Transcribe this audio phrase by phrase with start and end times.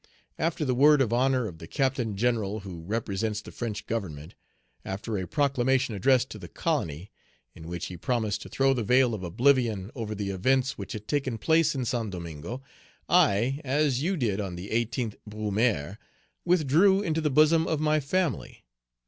[0.39, 4.33] After the word of honor of the Captain General who represents the French Government,
[4.83, 7.11] after a proclamation addressed to the colony,
[7.53, 11.07] in which he promised to throw the veil of oblivion over the events which had
[11.07, 12.63] taken place in Saint Domingo,
[13.07, 15.99] I, as you did on the 18th Brumaire,
[16.45, 18.63] withdrew into the bosom of my family.